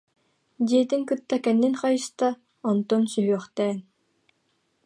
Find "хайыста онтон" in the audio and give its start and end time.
1.81-3.03